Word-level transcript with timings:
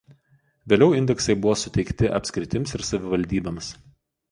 Vėliau 0.71 0.95
indeksai 0.99 1.35
buvo 1.43 1.53
suteikti 1.65 2.11
apskritims 2.21 2.77
ir 2.81 2.87
savivaldybėms. 2.91 3.73